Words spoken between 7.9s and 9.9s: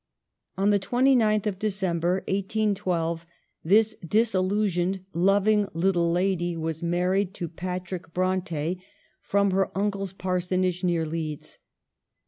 Bronte, from her